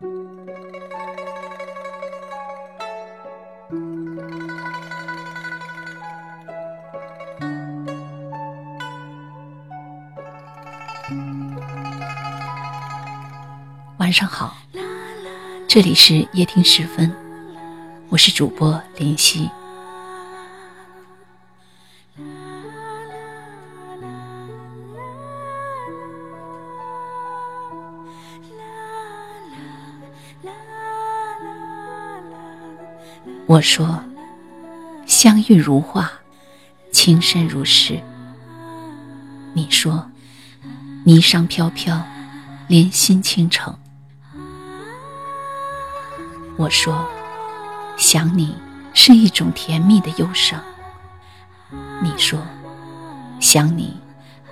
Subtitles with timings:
[0.00, 0.08] 晚
[14.10, 14.56] 上好，
[15.68, 17.14] 这里是夜听时分，
[18.08, 19.50] 我是主播林夕。
[33.46, 34.02] 我说，
[35.06, 36.10] 相遇如画，
[36.92, 38.00] 情深如诗。
[39.52, 40.08] 你说，
[41.04, 42.00] 霓裳飘飘，
[42.68, 43.76] 莲心倾城。
[46.56, 47.06] 我说，
[47.96, 48.54] 想你
[48.94, 50.62] 是一种甜蜜的忧伤。
[52.02, 52.40] 你说，
[53.40, 53.96] 想你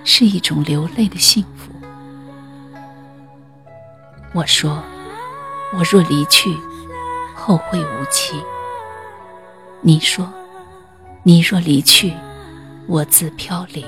[0.03, 1.71] 是一种流泪的幸福。
[4.33, 4.83] 我说，
[5.73, 6.57] 我若离去，
[7.33, 8.41] 后会无期。
[9.81, 10.29] 你说，
[11.23, 12.13] 你若离去，
[12.85, 13.85] 我自飘零。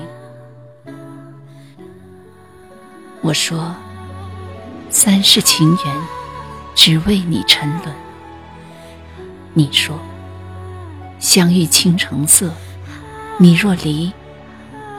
[3.20, 3.76] 我说，
[4.90, 5.96] 三世情缘，
[6.74, 7.94] 只为你沉沦。
[9.54, 10.00] 你说，
[11.20, 12.50] 相遇倾城色，
[13.38, 14.14] 你若离，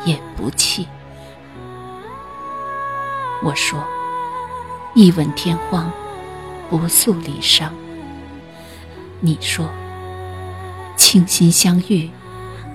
[0.05, 0.87] 也不弃。
[3.43, 3.83] 我说，
[4.95, 5.91] 一吻天荒，
[6.69, 7.71] 不诉离殇。
[9.21, 9.67] 你说。
[11.13, 12.09] 倾心相遇，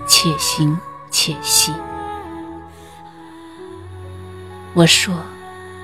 [0.07, 1.73] 且行且惜。
[4.75, 5.15] 我说，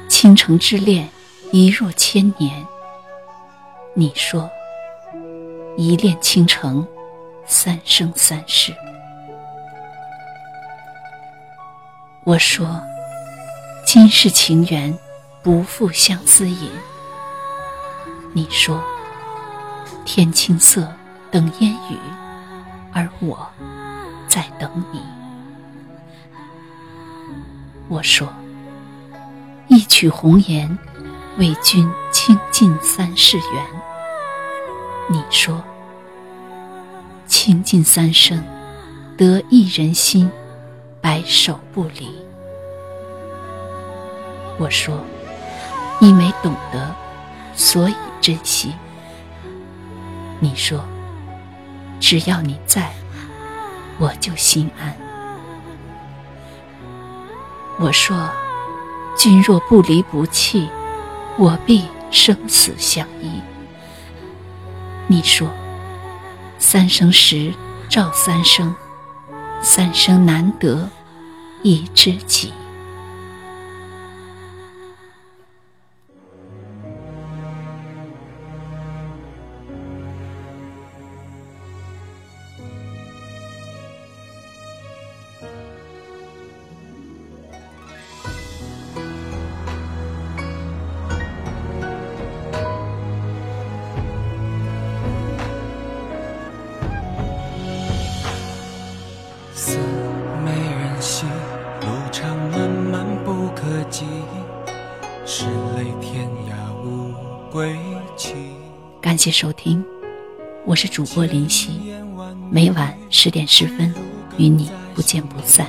[0.07, 1.09] 倾城之恋，
[1.51, 2.63] 一若千年。
[3.95, 4.47] 你说，
[5.77, 6.87] 一恋倾城，
[7.47, 8.71] 三生三世。
[12.23, 12.79] 我说，
[13.83, 14.95] 今世情缘，
[15.41, 16.69] 不负相思饮。
[18.31, 18.79] 你说，
[20.05, 20.87] 天青色
[21.31, 21.97] 等烟雨。
[22.93, 23.49] 而我
[24.27, 25.01] 在等你。
[27.89, 28.27] 我说
[29.67, 30.77] ：“一曲红颜，
[31.37, 33.65] 为君倾尽三世缘。”
[35.09, 35.61] 你说
[37.27, 38.43] ：“倾尽三生，
[39.17, 40.31] 得一人心，
[41.01, 42.09] 白首不离。”
[44.57, 45.03] 我说
[45.99, 46.95] ：“因为懂得，
[47.55, 48.73] 所以珍惜。”
[50.39, 50.79] 你说。
[52.03, 52.91] 只要你在，
[53.97, 54.93] 我就心安。
[57.79, 58.29] 我说，
[59.15, 60.67] 君若不离不弃，
[61.37, 63.41] 我必生死相依。
[65.07, 65.47] 你说，
[66.59, 67.53] 三生石
[67.87, 68.75] 照三生，
[69.61, 70.89] 三生难得
[71.61, 72.51] 一知己。
[108.99, 109.85] 感谢收听，
[110.65, 111.93] 我是主播林夕，
[112.49, 113.93] 每晚十点十分
[114.37, 115.67] 与你不见不散。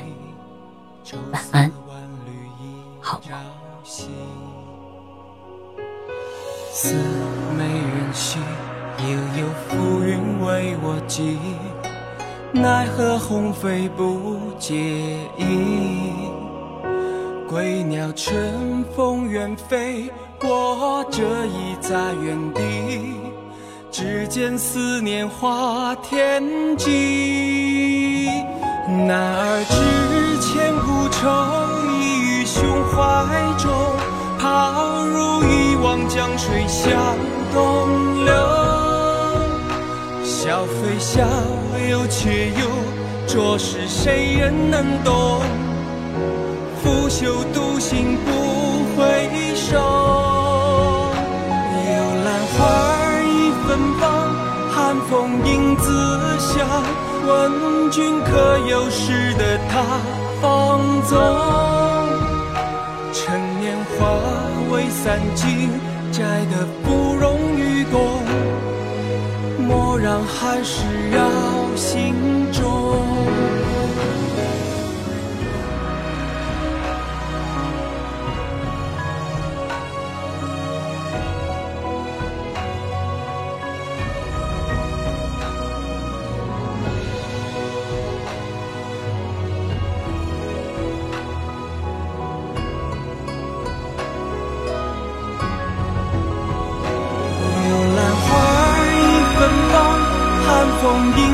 [1.30, 1.70] 晚安，
[3.02, 3.38] 好梦。
[6.72, 6.94] 似
[7.58, 8.38] 美人兮，
[9.00, 9.10] 又
[9.42, 11.38] 有浮云为我寄，
[12.50, 14.74] 奈何鸿飞不解
[15.36, 16.14] 意。
[17.46, 20.10] 归鸟乘风远飞。
[20.46, 22.60] 我这一在原地，
[23.90, 26.42] 只见思念化天
[26.76, 28.28] 际。
[29.06, 29.74] 男儿知
[30.42, 31.18] 千古愁
[31.88, 32.62] 已于胸
[32.92, 32.94] 怀
[33.56, 33.72] 中，
[34.38, 37.16] 抛入一汪江水向
[37.54, 38.34] 东流。
[40.22, 41.26] 笑非笑，
[41.90, 42.68] 忧却忧，
[43.26, 45.40] 着实谁人能懂？
[46.82, 48.30] 拂袖独行不
[54.94, 55.90] 寒风影子
[56.38, 56.64] 笑，
[57.26, 59.82] 问君可有识得他
[60.40, 61.18] 芳踪？
[63.12, 64.20] 趁年华
[64.70, 65.68] 未散尽，
[66.12, 68.22] 摘得芙蓉与共。
[69.66, 71.28] 莫让寒事扰
[71.74, 72.14] 心
[72.52, 72.62] 中。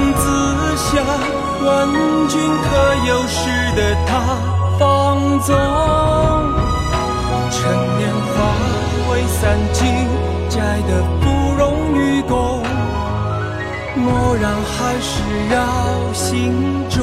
[0.01, 0.25] 影自
[0.77, 1.03] 下，
[1.63, 1.69] 问
[2.29, 2.69] 君可
[3.07, 3.39] 有识
[3.77, 4.11] 得他
[4.79, 5.49] 芳踪？
[7.51, 7.59] 趁
[7.99, 8.01] 年
[8.33, 8.35] 华
[9.11, 9.79] 未散尽，
[10.49, 10.59] 摘
[10.89, 11.23] 得芙
[11.59, 11.61] 蓉
[11.95, 12.63] 与共。
[13.97, 15.13] 蓦然还是
[15.51, 15.55] 绕
[16.15, 17.01] 心中。